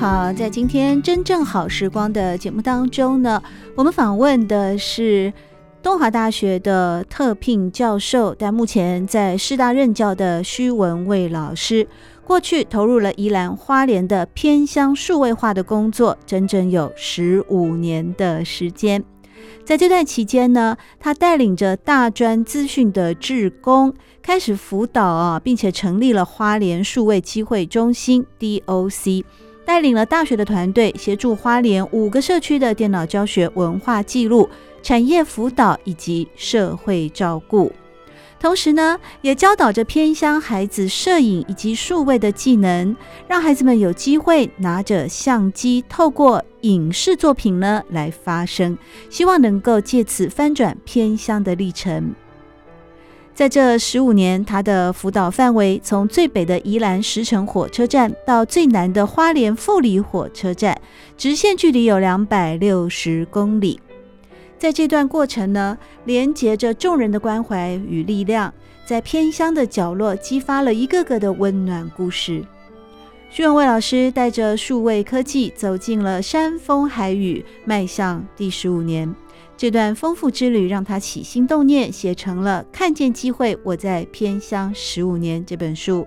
[0.00, 3.42] 好，在今天真正好时光的节目当中呢，
[3.74, 5.30] 我们访问的是
[5.82, 11.86] 东华大学的特聘教授，但目前在师大任教的徐文蔚老师。
[12.24, 19.04] 过去投入了宜兰花莲的偏乡数位化的工作，整整有十五年的时间。
[19.66, 29.24] 在这段期间呢，他带领着大专资讯的志工，开始辅导啊，并且成立了花莲数位机会中心 DOC。
[29.70, 34.50] 带领了大学的团队，协助花莲五个社区的电脑教学、文化记录、
[34.82, 37.70] 产业辅导以及社会照顾。
[38.40, 42.96] 同时呢，也教导着偏乡孩子摄影以及数位的技能，
[43.28, 48.76] 让孩子们有机会拿着相机，透过影视作品呢来发声，
[49.08, 52.12] 希望能够借此翻转偏乡的历程。
[53.34, 60.78] 在这十五年，他的辅导范围从最北的宜兰石城火车站到最南的花莲富里火车站，
[61.16, 63.80] 直线距离有两百六十公里。
[64.58, 68.52] 在这段过程呢，连接着众人的关怀与力量，
[68.84, 72.44] 在偏乡的角落激发了一个个的温暖故事。
[73.30, 79.14] 徐永蔚老师带着数位科技走进了山风海雨，迈向第十五年。
[79.60, 86.06] 这段丰富之旅让他起心动念，写成了《看见机会，我在偏乡十五年》这本书。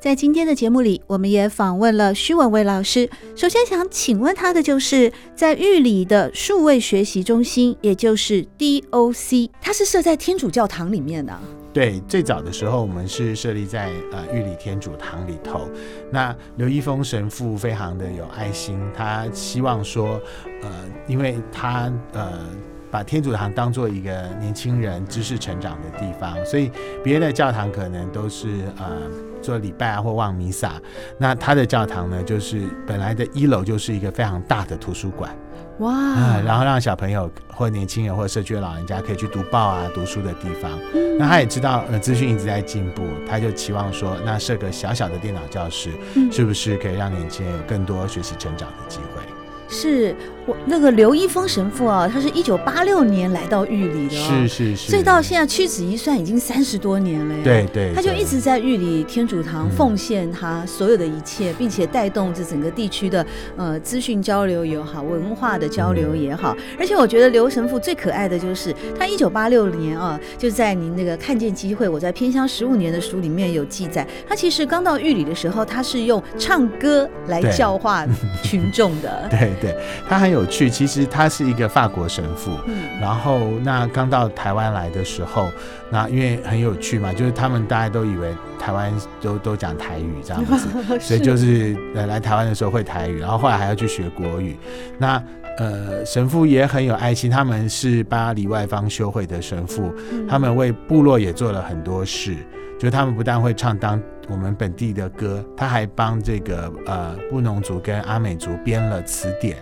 [0.00, 3.10] 在今天的节目里，我们也访问了徐文蔚老师。
[3.36, 11.38] 首先想请问他的，就是在玉里的数位学习中心，也就是 DOC，它是设在天主教堂里面的。
[11.74, 15.68] 对，最早的时候我们是设立在呃玉里天主堂里头。
[16.08, 20.20] 那刘一峰神父非常的有爱心，他希望说，
[20.62, 20.70] 呃，
[21.08, 22.46] 因为他呃
[22.92, 26.70] 把天主堂当做一个年轻人知识成长的地方，所以
[27.02, 28.46] 别的教堂可能都是
[28.78, 28.96] 呃
[29.42, 30.80] 做礼拜啊或望弥撒，
[31.18, 35.36] 那他的教堂呢，就是本来的一楼就是一个非常大的图书馆。
[35.78, 40.70] 哇、嗯，然后让小朋友或年轻人或社区的老人家可以去读报啊、读书的地方。
[40.94, 45.90] 嗯、那他也知道，呃，资讯一直在进步，他就期望说，那设个小小的电脑教室，
[46.30, 49.22] 是不是可以让年轻人有更多学习成长的机会？
[49.68, 50.14] 是
[50.46, 57.40] 我那个刘一峰神父啊，他是一九八六年来到玉里的，哦是是是，所以到现在屈指一算，已经三十多年了呀。
[57.42, 63.24] 对对，他就一直在玉里天主堂奉献他所有的一切，并且带动这整个地区的
[63.56, 66.54] 呃资讯交流也好，文化的交流也好。
[66.78, 78.06] 而且我觉得刘神父最可爱的就是他一九八六年啊，就在您那个看见机会，我在偏乡十五年的书里面有记载，他其实刚到玉里的时候，他是用唱歌来教化
[78.44, 79.26] 群众的。
[79.30, 79.53] 对。
[79.60, 79.76] 对对，
[80.08, 80.68] 他很有趣。
[80.68, 85.50] 其实他是一个法国神父，嗯、然后那刚到台湾来的时候，
[85.90, 90.68] 那因为很有趣嘛，就是他们大家都以为台湾都都讲台语这样子，
[91.00, 94.56] 所以就是来来台湾的时候会台语，然后后来还要去学国语。
[94.98, 95.22] 那
[95.58, 102.34] 呃，神父也很有爱心，他们是巴黎外方修会的神父，嗯、他们为部落也做了很多事。
[102.76, 109.56] 就他们不但会唱当我们本地的歌，他还帮这个呃布农族跟阿美族编了词典，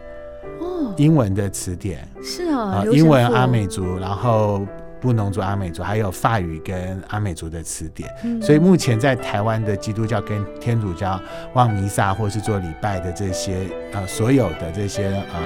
[0.60, 2.06] 哦，英文的词典。
[2.22, 4.66] 是啊、呃，英文阿美族，然后
[5.00, 8.08] 布农族阿美族，还有法语跟阿美族的词典。
[8.24, 11.20] 嗯、所以目前在台湾的基督教跟天主教
[11.54, 15.40] 望弥撒或是做礼拜的这些呃所有的这些呃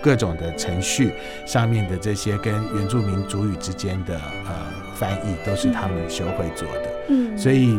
[0.00, 1.12] 各种的程序
[1.46, 4.14] 上面的这些跟原住民族语之间的
[4.46, 4.54] 呃。
[4.98, 7.78] 翻译都是他们修会做的，嗯，所以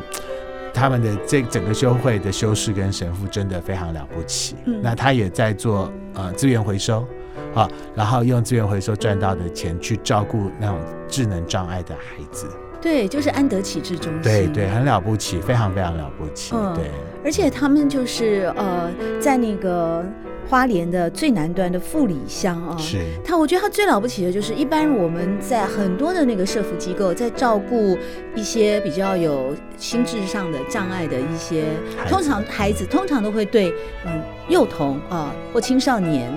[0.74, 4.56] 他们的这整个修会的修士跟神父真的非常了不起。
[4.66, 7.06] 嗯，那他也在做呃资源回收，
[7.54, 12.48] 啊，然后用资源回收赚到的钱去照顾那种智能障碍的孩子。
[12.81, 14.21] 对，就是安德启智中心。
[14.21, 16.56] 对对，很了不起，非常非常了不起。
[16.56, 16.86] 嗯，对，
[17.25, 18.89] 而且他们就是呃，
[19.19, 20.04] 在那个。
[20.49, 22.97] 花莲的最南端的富里乡啊，是。
[23.23, 27.95] 他，我觉得他最了不起的就是，一般我们在很多的那个社福机构，在照顾
[28.33, 31.65] 一些比较有心智上的障碍的一些，
[32.07, 33.71] 通常孩子通常都会对
[34.05, 36.31] 嗯幼童啊或青少年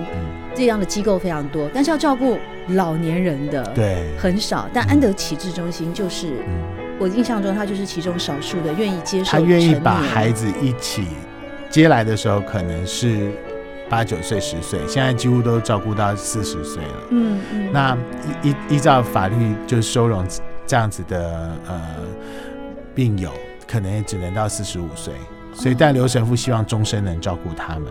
[0.53, 2.37] 这样的机构非常多，但是要照顾
[2.69, 4.05] 老年人的对。
[4.15, 6.35] 很少，但安德启智中心就是
[6.99, 11.07] 我印象中他就是其中少数的愿意接受，他愿意把孩子一起
[11.71, 13.31] 接来的时候，可能是
[13.89, 16.93] 八九岁、十岁，现在几乎都照顾到四十岁了。
[17.11, 17.97] 嗯嗯，那
[18.41, 20.25] 依依依照法律，就是收容
[20.65, 21.81] 这样子的呃
[22.95, 23.31] 病友，
[23.67, 25.13] 可能也只能到四十五岁。
[25.53, 27.83] 所以，但刘神父希望终身能照顾他们，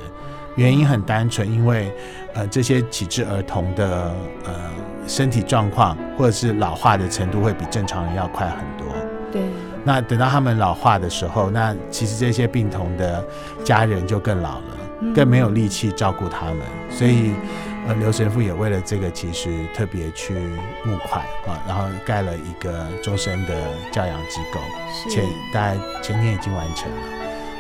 [0.56, 1.93] 原因很单纯，因为
[2.35, 4.12] 呃这些启智儿童的
[4.44, 4.53] 呃
[5.06, 8.93] 身体状况或者是老化的程度会比正常人要快很多。
[9.31, 9.43] 对。
[9.85, 13.25] 那等到他们老化的时候，那其实这些病童的
[13.65, 14.77] 家人就更老了，
[15.14, 16.58] 更没有力气照顾他们。
[16.90, 17.32] 所以，
[17.87, 20.34] 呃，刘神父也为了这个，其实特别去
[20.84, 23.54] 募款啊，然后盖了一个终身的
[23.90, 24.60] 教养机构，
[25.10, 26.96] 前大概前年已经完成了。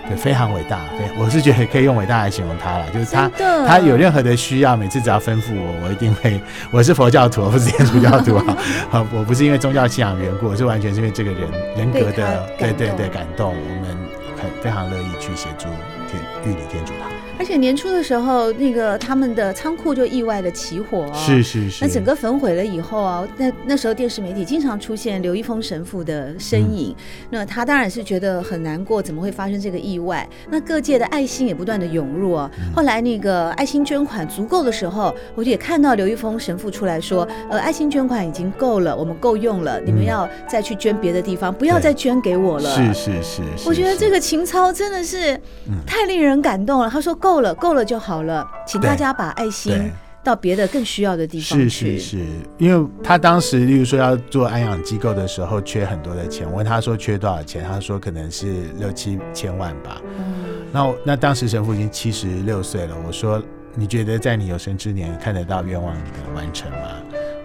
[0.08, 2.90] 对，非常伟大，对，我是觉得可以用伟大来形容他了。
[2.90, 3.30] 就是他，
[3.68, 6.40] 他有任何的需要，每次只要吩咐我，我一定会。
[6.72, 8.56] 我是佛教徒，我不是天主教徒啊。
[8.90, 13.96] 好，我不是因为宗教信仰缘故，我是完全是因为这个人人格的，对对对感动，我们
[14.36, 15.68] 很非常乐意去协助
[16.10, 17.11] 天玉里天主堂。
[17.42, 21.84] 而且年初的时候，那个他们的仓库就意外的起火，是是是。
[21.84, 26.96] 那整个焚毁了以后啊，那那时候电视媒体经常出现刘一峰神父的身影，嗯、
[27.30, 30.24] 那他当然是觉得很难过，怎么会发生这个意外？
[30.50, 32.48] 那各界的爱心也不断的涌入啊。
[32.60, 42.70] 嗯、后来那个爱心捐款足够的时候，我就也看到刘一峰神父出来说，呃，爱心捐款已经够了，我们够用了，你们要再去捐别的地方，不要再捐给我了。
[42.70, 43.68] 是是是，是。
[43.68, 45.36] 我觉得这个情操真的是
[45.84, 46.88] 太令人感动了。
[46.88, 47.31] 他说够。
[47.32, 49.90] 够了，够了就好了，请大家把爱心
[50.22, 51.68] 到别的更需要的地方去。
[51.68, 52.26] 是是是，
[52.58, 56.46] 因为他当时，例如说要做安养机构的时候，缺很多的钱。
[56.46, 59.98] 我问他说缺多少钱，他说可能是六七千万吧。
[60.18, 62.94] 嗯，那那当时神父已经七十六岁了。
[63.06, 63.42] 我说
[63.74, 66.88] 你觉得在你有生之年看得到愿望的完成吗？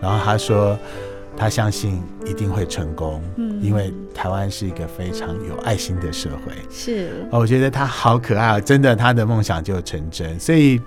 [0.02, 0.78] 然后他说。
[1.38, 6.52] 他相信一定会成功，嗯，因为台湾是一个非常有爱心的社会。
[6.72, 10.40] 是，我觉得他好可爱哦，真的，他的梦想就成真。
[10.40, 10.82] 所以，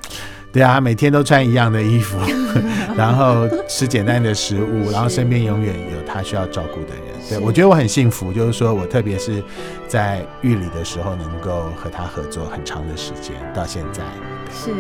[0.53, 2.19] 对啊，每天都穿一样的衣服，
[2.99, 7.05] 然后吃简单的食物，然后身边永远有他需要照顾的人。
[7.29, 9.41] 对，我觉得我很幸福，就是说我特别是
[9.87, 14.03] 在狱里的时候，能够和他合作很长的时间，到现在。
[14.53, 14.71] 是，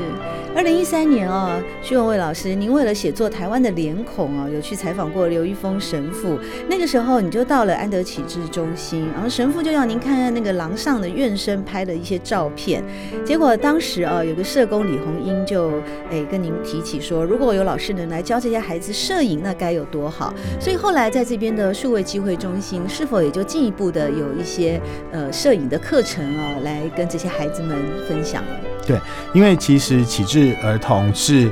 [0.55, 6.39] 二零一三年啊、哦，须文蔚老师，您为了写作《台湾的脸孔》啊，有去采访过刘一峰神父。
[6.69, 12.83] 那个时候你就到了安德启智中心，然后神父就要您看看那个廊上的院生拍的一些照片。
[13.25, 15.71] 结果当时啊，有个社工李红英就
[16.11, 20.35] 哎跟您提起说，如果有老师能来教这些孩子摄影，那该有多好。
[20.61, 24.81] 所以后来在这边的数位机会中心，是否也就进一步的有一些
[25.13, 27.79] 呃摄影的课程啊，来跟这些孩子们
[28.09, 28.43] 分享？
[28.91, 29.01] 对，
[29.33, 31.51] 因为其实启智儿童是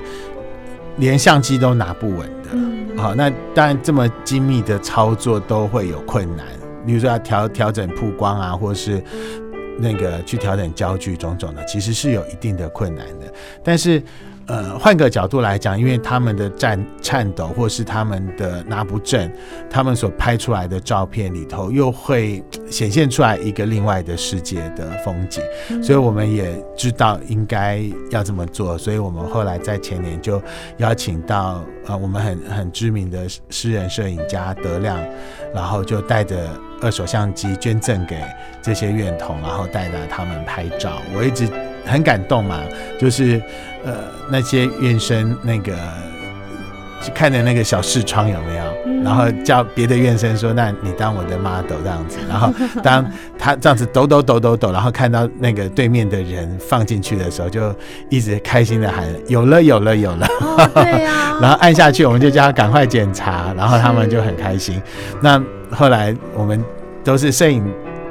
[0.96, 6.44] 连相机都拿不稳的，嗯，好，那当然这么精密的操作都会有困难，
[6.85, 9.01] 比如说要调调整曝光啊，或是
[9.79, 14.03] 那个去调整焦距种种的，其实是有一定的困难的，但是。
[14.48, 19.31] 呃，换个角度来讲，因为他们的颤颤抖，或是他们的拿不正，
[19.69, 25.43] 他们所拍出来的照片里头，又会显现出来一个另外的世界的风景。
[25.82, 30.43] 所以我们也知道应该要这么做，所以我们后来在前年就
[30.78, 34.98] 邀请到呃，我们很很知名的诗人摄影家德亮，
[35.55, 36.48] 然后就带着
[36.81, 38.19] 二手相机捐赠给
[38.62, 41.02] 这些院童，然后带着他们拍照。
[41.14, 41.46] 我一直。
[41.86, 42.60] 很感动嘛，
[43.00, 43.40] 就是
[43.88, 43.94] 呃
[44.30, 45.72] 那些院生那个
[47.00, 52.52] 就看的那个小视窗有没有，嗯、然后叫别的院生说，那你当我的 model 这样子，然后
[52.82, 53.04] 当
[53.38, 57.74] 他这样子抖抖抖抖抖，然后看到那个对面的人放进去的时候，就
[58.10, 64.82] 一直开心的喊有了有了有了，哦、对啊、 然后按下去，我们就叫他赶快检查，然后他们就很开心。
[65.22, 65.40] 那
[65.70, 66.62] 后来我们
[67.04, 67.64] 都是摄影。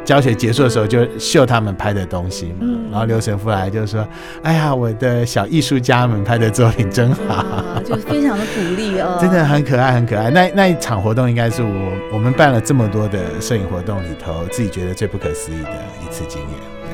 [0.08, 4.08] 教学结束的时候就秀他们拍的东西嘛，嗯、然后刘神父来就说
[4.42, 7.44] ：“哎呀，我的小艺术家们拍的作品真好，
[7.84, 10.30] 就非常的鼓励哦，真的很可爱，很可爱。
[10.30, 16.50] 那那一场活动应该是我我们办了这么多的摄影活动里头，自己觉得最不可思议的一次经验。”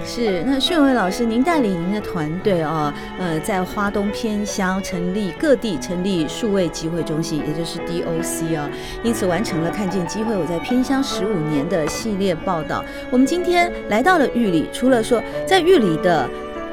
[0.06, 8.70] 是，那须文蔚老师，您带领您的团队哦，呃，在花东偏乡成立各地成立数位机会中心，也就是 DOC 哦，
[9.02, 12.84] 因此完成了看见机会我在偏乡十五年的系列报道。
[13.10, 16.30] 我们今天来到了玉里，除了说在玉里的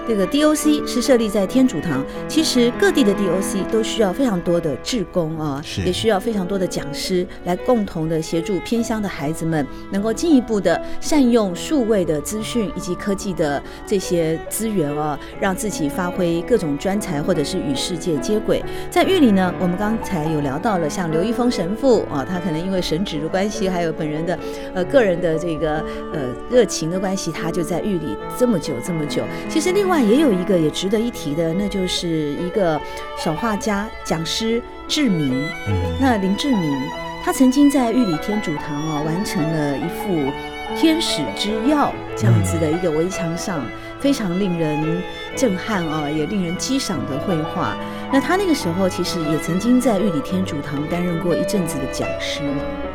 [0.08, 18.60] 这个 DOC 是设立在天主堂，其实各地的 DOC 都需要非常多的志工啊，是也需要非常多的讲师来共同的协助偏乡的孩子们，能够进一步的善用数位的资讯以及科技的这些资源啊，让自己发挥各种专才，或者是与世界接轨。
[18.90, 24.36] 在玉里呢，我们刚才有聊到了，像刘一峰神父啊，他可能因为神职的关系，还有本人的
[24.74, 25.78] 呃个人的这个
[26.12, 29.22] 呃热情的关系，他就在玉里这么久这么久。
[29.48, 32.78] 其实另外也有一个也值得一提的，那就是一个
[33.18, 35.48] 小画家、讲师志明。
[35.66, 36.78] 嗯，那林志明，
[37.24, 40.14] 他曾经在玉里天主堂啊，完成了一幅
[40.76, 43.64] 《天使之钥》这样子的一个围墙上
[43.98, 45.02] 非常令人
[45.34, 47.74] 震撼啊，也令人激赏的绘画。
[48.12, 52.42] 那他那个时候其实也曾经在玉里天主堂担任过一阵子的讲师。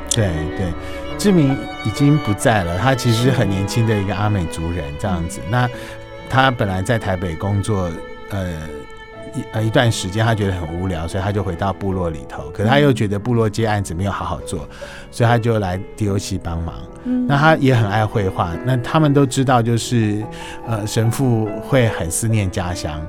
[0.10, 0.72] 对对，
[1.18, 5.42] 志明已经不在了，他其实很年轻的一个阿美族人这样子。
[5.50, 5.70] 那
[6.30, 7.90] 他本来在台北工作，
[8.30, 8.52] 呃
[9.36, 12.50] 一呃一段时间，他觉得很无聊，所以他就回到部落里头。
[12.52, 14.68] 可是他又觉得部落接案子没有好好做，
[15.12, 16.76] 所以他就来 DOC 帮忙。
[17.04, 18.54] 嗯，那他也很爱绘画。
[18.66, 20.24] 那他们都知道，就是
[20.66, 23.00] 呃神父会很思念家乡。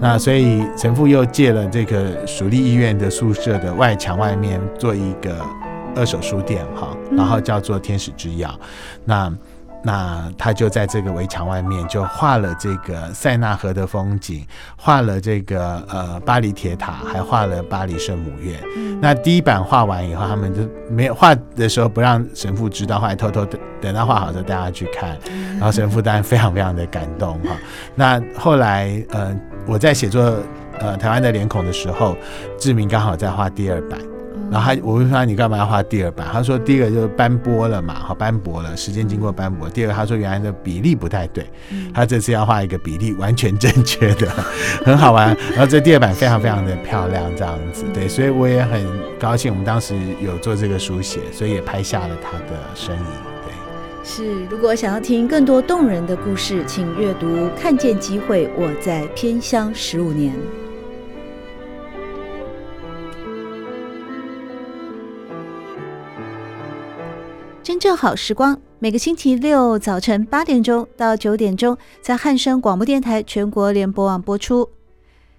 [0.00, 5.36] 那所以神父又借了这个属立医院的宿舍的外墙外面做一个
[5.94, 8.48] 二手书店哈，然后叫做天使之钥。
[9.04, 9.32] 那
[9.84, 14.46] 那他就在这个围墙外面就画了这个塞纳河的风景，
[14.76, 18.60] 画了这个呃巴黎铁塔，还画了巴黎圣母院。
[19.00, 25.18] 那第一版画完以后，他们就没有画的时候不让神父知道，后来偷偷等等他画好之后带他去看，
[25.54, 27.56] 然后神父当然非常非常的感动哈。
[27.94, 29.36] 那后来呃
[29.66, 30.36] 我在写作
[30.78, 32.16] 呃台湾的脸孔的时候，
[32.58, 33.98] 志明刚好在画第二版。
[34.52, 36.26] 然后他，我问他，你干嘛要画第二版？
[36.30, 39.66] 他说第一个就是斑驳了嘛，好斑驳了，时间经过斑驳。
[39.66, 41.50] 第二个他说原来的比例不太对，
[41.94, 44.28] 他这次要画一个比例完全正确的，
[44.84, 45.34] 很好玩。
[45.52, 48.86] 然后这第二版非常非常的漂亮，这样子对，所以我也很
[49.18, 53.04] 高兴，我们当时有做这个书写，所以也拍下了他的身影。
[53.46, 53.54] 对，
[54.04, 54.44] 是。
[54.50, 60.34] 如果想要听更多动人的故事，请阅读《看见机会》，我在偏乡十五年。
[67.62, 74.68] 真正好时光，每个星期六早晨八点钟到九点钟，在汉声广播电台全国联播网播出。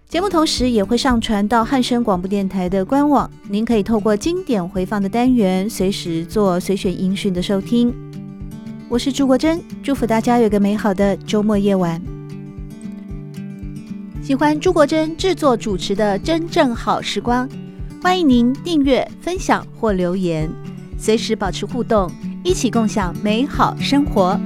[0.07, 7.93] 节目同时也会上传到汉声广播电台的官网，您可以透过经典回放的单元，随时做随选音讯的收听。
[8.87, 12.01] 我是朱国珍，祝福大家有个美好的周末夜晚。
[14.21, 17.49] 喜欢朱国珍制作主持的《真正好时光》，
[18.01, 20.49] 欢迎您订阅、分享或留言。
[21.03, 22.09] 随时保持互动，
[22.45, 24.39] 一起共享美好生活。